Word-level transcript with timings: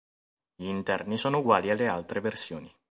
Gli 0.55 0.65
interni 0.65 1.19
sono 1.19 1.37
uguali 1.41 1.69
alle 1.69 1.85
altre 1.87 2.21
versioni. 2.21 2.73